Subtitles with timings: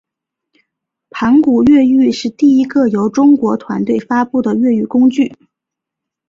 [1.11, 5.35] 盘古越狱是第一个由中国团队发布的越狱工具。